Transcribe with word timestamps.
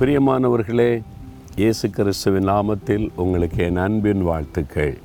பிரியமானவர்களே 0.00 1.02
இயேசு 1.56 1.90
கிறிஸ்துவின் 1.90 2.48
நாமத்தில் 2.48 3.08
உங்களுக்கு 3.16 3.64
என் 3.64 3.76
அன்பின் 3.76 4.22
வாழ்த்துக்கள். 4.22 4.98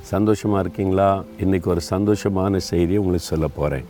சந்தோஷமாக 0.00 0.60
இருக்கீங்களா? 0.60 1.22
இன்றைக்கி 1.40 1.64
ஒரு 1.64 1.80
சந்தோஷமான 1.90 2.56
செய்தியை 2.56 2.96
உங்களுக்கு 2.96 3.26
சொல்ல 3.26 3.48
போகிறேன் 3.48 3.84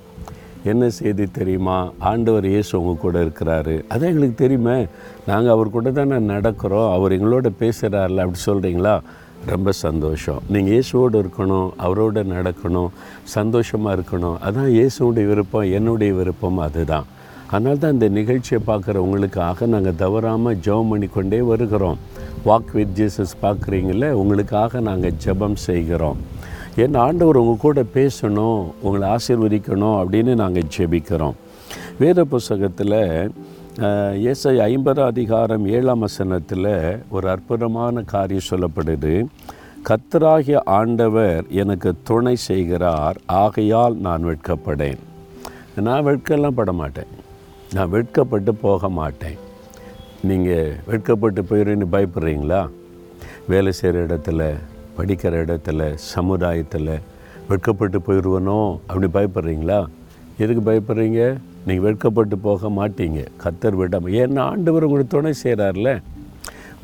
என்ன 0.64 0.88
செய்தி 0.88 1.26
தெரியுமா? 1.26 1.90
ஆண்டவர் 1.98 2.46
இயேசு 2.46 2.80
உங்கள் 2.80 3.00
கூட 3.00 3.24
இருக்கிறாரு. 3.24 3.84
அதான் 3.88 4.10
எங்களுக்கு 4.12 4.34
தெரியுமே. 4.34 4.86
நாங்கள் 5.26 5.52
அவர் 5.52 5.70
கூட 5.70 5.90
தானே 5.90 6.14
நடக்கிறோம். 6.14 6.92
அவர் 6.92 7.12
எங்களோட 7.12 7.50
பேசுகிறார்ல 7.60 8.24
அப்படி 8.26 8.42
சொல்கிறீங்களா 8.46 9.00
ரொம்ப 9.46 9.72
சந்தோஷம். 9.72 10.40
நீங்கள் 10.48 10.74
இயேசுவோடு 10.74 11.24
இருக்கணும் 11.24 11.70
அவரோட 11.78 12.24
நடக்கணும் 12.36 12.88
சந்தோஷமாக 13.22 14.00
இருக்கணும். 14.00 14.36
அதான் 14.50 14.70
இயேசுடைய 14.78 15.26
விருப்பம் 15.26 15.72
என்னுடைய 15.72 16.14
விருப்பம் 16.14 16.58
அதுதான். 16.58 17.04
அதனால் 17.54 17.80
தான் 17.82 17.94
இந்த 17.96 18.08
நிகழ்ச்சியை 18.18 18.60
பார்க்குற 18.68 18.96
உங்களுக்காக 19.06 19.66
நாங்கள் 19.74 19.98
தவறாமல் 20.04 20.60
ஜெபம் 20.66 20.90
பண்ணி 20.92 21.08
கொண்டே 21.16 21.40
வருகிறோம். 21.50 21.98
வாக் 22.48 22.72
வித் 22.76 22.94
ஜீசஸ் 22.98 23.34
பார்க்குறீங்கள 23.42 24.10
உங்களுக்காக 24.20 24.80
நாங்கள் 24.88 25.18
ஜெபம் 25.24 25.56
செய்கிறோம். 25.68 26.20
என் 26.84 26.96
ஆண்டவர் 27.06 27.40
உங்கள் 27.40 27.64
கூட 27.64 27.82
பேசணும் 27.96 28.60
உங்களை 28.84 29.06
ஆசீர்வதிக்கணும் 29.16 29.98
அப்படின்னு 30.02 30.32
நாங்கள் 30.42 30.70
ஜெபிக்கிறோம். 30.76 31.36
வேத 32.00 32.20
புஸ்தகத்தில் 32.32 33.00
ஏசை 34.30 34.54
ஐம்பதாம் 34.68 35.10
அதிகாரம் 35.12 35.64
ஏழாம் 35.76 36.04
வசனத்தில் 36.06 36.72
ஒரு 37.14 37.26
அற்புதமான 37.34 38.02
காரியம் 38.14 38.48
சொல்லப்படுது. 38.50 39.12
கத்தராகிய 39.88 40.58
ஆண்டவர் 40.78 41.44
எனக்கு 41.62 41.90
துணை 42.08 42.34
செய்கிறார் 42.48 43.18
ஆகையால் 43.42 43.96
நான் 44.06 44.26
வெட்கப்படேன். 44.30 45.00
நான் 45.88 46.06
வெட்கெல்லாம் 46.08 46.58
பட 46.60 46.72
மாட்டேன் 46.80 47.12
நான் 47.74 47.92
வெட்கப்பட்டு 47.94 48.52
போக 48.64 48.88
மாட்டேன். 48.98 49.38
நீங்கள் 50.28 50.74
வெட்கப்பட்டு 50.88 51.40
போயிடுன்னு 51.48 51.86
பயப்படுறீங்களா? 51.94 52.60
வேலை 53.52 53.70
செய்கிற 53.78 54.02
இடத்துல 54.06 54.42
படிக்கிற 54.98 55.40
இடத்துல 55.44 55.88
சமுதாயத்தில் 56.12 56.92
வெட்கப்பட்டு 57.50 57.98
போயிடுவனோ 58.06 58.58
அப்படி 58.88 59.08
பயப்படுறீங்களா? 59.16 59.80
எதுக்கு 60.42 60.62
பயப்படுறீங்க? 60.70 61.20
நீங்கள் 61.66 61.86
வெட்கப்பட்டு 61.88 62.38
போக 62.46 62.70
மாட்டீங்க. 62.78 63.20
கத்தர் 63.42 63.78
விடாமல் 63.80 64.16
ஏன்னா 64.22 64.44
ஆண்டவர் 64.52 64.86
உங்களுக்கு 64.88 65.14
துணை 65.16 65.34
செய்கிறார்ல 65.42 65.90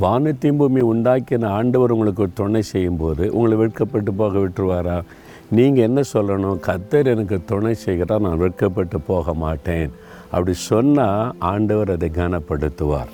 வானத்தையும் 0.04 0.60
பூமி 0.60 0.82
உண்டாக்கின 0.92 1.48
ஆண்டவர் 1.60 1.94
உங்களுக்கு 1.94 2.22
ஒரு 2.27 2.36
துணை 2.42 2.62
செய்யும்போது 2.75 3.25
உங்களை 3.36 3.56
வெட்கப்பட்டு 3.62 4.12
போக 4.20 4.38
விட்டுருவாரா? 4.42 4.98
நீங்கள் 5.56 5.86
என்ன 5.88 6.00
சொல்லணும்? 6.14 6.60
கத்தர் 6.69 7.10
எனக்கு 7.14 7.36
துணை 7.50 7.75
செய்கிறா 7.86 8.16
நான் 8.27 8.42
வெட்கப்பட்டு 8.44 8.98
போக 9.12 9.34
மாட்டேன். 9.44 9.91
அப்படி 10.30 10.52
சொன்னால் 10.70 11.34
ஆண்டவர் 11.38 11.90
அதை 11.90 12.08
கனப்படுத்துவார். 12.16 13.10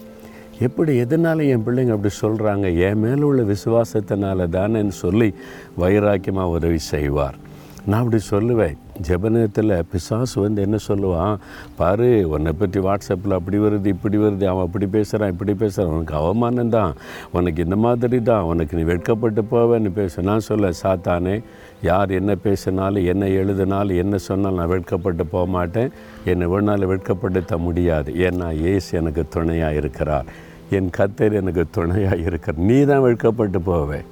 எப்படி 0.66 0.92
எதனால 1.02 1.38
என் 1.52 1.64
பிள்ளைங்க 1.66 1.94
அப்படி 1.96 2.12
சொல்கிறாங்க 2.20 2.66
என் 2.88 3.00
மேலே 3.04 3.22
உள்ள 3.30 3.42
விசுவாசத்தினால 3.52 4.46
தானேன்னு 4.56 4.94
சொல்லி 5.04 5.28
வைராக்கியமாக 5.82 6.54
உதவி 6.58 6.80
செய்வார். 6.92 7.36
நான் 7.88 8.00
அப்படி 8.02 8.18
சொல்லுவேன். 8.30 8.76
ஜெபனத்தில் 9.06 9.72
பிசாசு 9.90 10.40
வந்து 10.40 10.62
என்ன 10.62 10.76
சொல்லுவான்? 10.86 11.34
பாரு 11.76 12.28
உன்னை 12.28 12.52
பற்றி 12.52 12.80
வாட்ஸ்அப்பில் 12.80 13.36
அப்படி 13.38 13.58
வருது 13.58 13.86
இப்படி 13.86 14.16
வருது 14.16 14.44
அவன் 14.44 14.66
அப்படி 14.66 14.86
பேசுகிறான் 14.86 15.32
இப்படி 15.34 15.54
பேசுகிறான் 15.54 15.94
உனக்கு 15.94 16.14
அவமானம் 16.14 16.68
தான். 16.68 16.94
உனக்கு 17.32 17.64
இந்த 17.64 17.76
மாதிரி 17.76 18.22
தான். 18.22 18.42
உனக்கு 18.42 18.76
நீ 18.76 18.82
வெட்கப்பட்டு 18.82 19.44
போவேன்னு 19.52 19.92
பேச. 19.92 20.22
நான் 20.22 20.46
சொல்ல 20.48 20.70
சாத்தானே 20.82 21.36
யார் 21.82 22.10
என்ன 22.10 22.34
பேசினாலும் 22.34 23.04
என்ன 23.04 23.26
எழுதினாலும் 23.26 23.96
என்ன 23.96 24.16
சொன்னாலும் 24.16 24.58
நான் 24.58 24.72
வெட்கப்பட்டு 24.74 25.26
போக 25.26 25.46
மாட்டேன். 25.46 25.92
என்னை 26.24 26.48
வேணாலும் 26.54 26.92
வெட்கப்படுத்த 26.94 27.58
முடியாது. 27.58 28.12
ஏன்னா 28.28 28.50
ஏசு 28.72 28.90
எனக்கு 29.02 29.24
துணையாக 29.28 29.74
இருக்கிறார். 29.74 30.28
என் 30.70 30.92
கத்தர் 30.98 31.40
எனக்கு 31.42 31.64
துணையாக 31.70 32.16
இருக்கிறார். 32.28 32.66
நீ 32.68 32.84
தான் 32.84 33.06
வெட்கப்பட்டு 33.08 33.60
போவேன். 33.60 34.06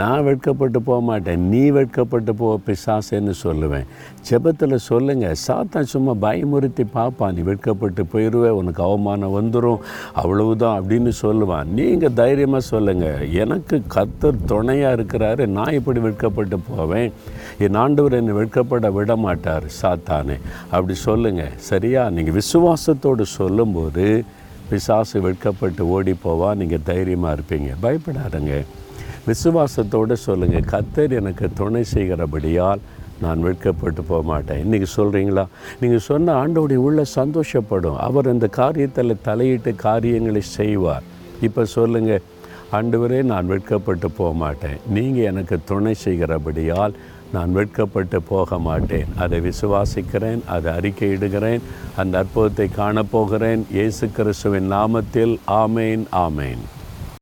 நான் 0.00 0.24
வெட்கப்பட்டு 0.24 0.80
போக 0.82 1.00
மாட்டேன் 1.00 1.48
நீ 1.48 1.70
வெட்கப்பட்டு 1.70 2.32
போ 2.34 2.60
பிசாசேன்னு 2.66 3.34
சொல்லுவேன். 3.42 3.86
ஜெபத்தில் 4.28 4.74
சொல்லுங்கள் 4.74 5.36
சாத்தான் 5.46 5.88
சும்மா 5.92 6.12
பயமுறுத்தி 6.24 6.84
பார்ப்பான் 6.92 7.34
நீ 7.34 7.40
வெட்கப்பட்டு 7.40 8.04
போயிடுவே 8.12 8.48
உனக்கு 8.48 8.82
அவமானம் 8.82 9.36
வந்துடும் 9.38 9.80
அவ்வளவுதான் 10.12 10.76
அப்படின்னு 10.80 11.12
சொல்லுவான். 11.22 11.68
நீங்கள் 11.78 12.12
தைரியமாக 12.12 12.64
சொல்லுங்கள் 12.72 13.28
எனக்கு 13.30 13.82
கத்தர் 13.94 14.44
துணையாக 14.46 14.96
இருக்கிறாரு 14.96 15.46
நான் 15.46 15.76
இப்படி 15.78 16.00
வெட்கப்பட்டு 16.00 16.58
போவேன். 16.58 17.12
என் 17.58 17.74
ஆண்டவர் 17.74 18.18
என்னை 18.20 18.34
வெட்கப்பட 18.40 18.92
விட 18.92 19.16
மாட்டார் 19.16 19.64
சாத்தானே. 19.82 20.38
அப்படி 20.70 20.94
சொல்லுங்கள் 20.94 21.56
சரியா? 21.56 22.10
நீங்கள் 22.10 22.38
விசுவாசத்தோடு 22.40 23.22
சொல்லும்போது 23.22 24.24
பிசாசு 24.70 25.20
வெட்கப்பட்டு 25.20 25.88
ஓடி 25.88 26.14
போவா 26.24 26.54
நீங்கள் 26.54 26.84
தைரியமாக 26.84 27.36
இருப்பீங்க. 27.36 27.70
பயப்படாதங்க. 27.82 28.64
விசுவாசத்தோடு 29.26 30.16
சொல்லுங்கள் 30.26 30.70
கத்தர் 30.72 31.16
எனக்கு 31.20 31.46
துணை 31.60 31.82
செய்கிறபடியால் 31.94 32.82
நான் 33.24 33.40
வெட்கப்பட்டு 33.46 34.02
போக 34.10 34.22
மாட்டேன் 34.30 34.60
இன்றைக்கி 34.64 34.88
சொல்கிறீங்களா 34.96 35.44
நீங்கள் 35.80 36.04
சொன்ன 36.08 36.34
ஆண்டோடைய 36.42 36.80
உள்ள 36.86 37.02
சந்தோஷப்படும். 37.18 37.98
அவர் 38.06 38.30
அந்த 38.32 38.46
காரியத்தில் 38.58 39.22
தலையிட்டு 39.28 39.70
காரியங்களை 39.86 40.42
செய்வார். 40.58 41.06
இப்போ 41.48 41.64
சொல்லுங்கள் 41.76 42.24
ஆண்டவரே 42.78 43.20
நான் 43.32 43.50
வெட்கப்பட்டு 43.52 44.08
போக 44.18 44.32
மாட்டேன் 44.44 44.78
நீங்கள் 44.96 45.28
எனக்கு 45.32 45.58
துணை 45.70 45.94
செய்கிறபடியால் 46.04 46.96
நான் 47.34 47.52
வெட்கப்பட்டு 47.58 48.18
போக 48.32 48.58
மாட்டேன் 48.68 49.10
அதை 49.22 49.38
விசுவாசிக்கிறேன் 49.48 50.42
அதை 50.54 50.68
அறிக்கையிடுகிறேன் 50.78 51.64
அந்த 52.02 52.18
அற்புதத்தை 52.22 52.68
காணப்போகிறேன். 52.80 53.62
இயேசு 53.78 54.06
கிறிஸ்துவின் 54.18 54.70
நாமத்தில் 54.76 55.34
ஆமேன் 55.62 56.04
ஆமேன். 56.26 56.62